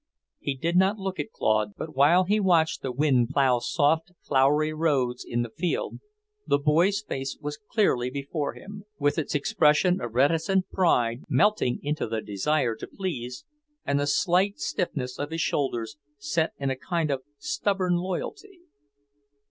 He 0.39 0.55
did 0.55 0.77
not 0.77 0.97
look 0.97 1.19
at 1.19 1.29
Claude, 1.31 1.73
but 1.77 1.95
while 1.95 2.23
he 2.23 2.39
watched 2.39 2.81
the 2.81 2.91
wind 2.91 3.29
plough 3.29 3.59
soft, 3.59 4.13
flowery 4.23 4.73
roads 4.73 5.23
in 5.23 5.43
the 5.43 5.51
field, 5.51 5.99
the 6.47 6.57
boy's 6.57 7.03
face 7.07 7.37
was 7.39 7.59
clearly 7.71 8.09
before 8.09 8.55
him, 8.55 8.83
with 8.97 9.19
its 9.19 9.35
expression 9.35 10.01
of 10.01 10.15
reticent 10.15 10.67
pride 10.71 11.21
melting 11.29 11.79
into 11.83 12.07
the 12.07 12.19
desire 12.19 12.75
to 12.77 12.87
please, 12.87 13.45
and 13.85 13.99
the 13.99 14.07
slight 14.07 14.57
stiffness 14.57 15.19
of 15.19 15.29
his 15.29 15.41
shoulders, 15.41 15.97
set 16.17 16.53
in 16.57 16.71
a 16.71 16.75
kind 16.75 17.11
of 17.11 17.21
stubborn 17.37 17.93
loyalty. 17.93 18.61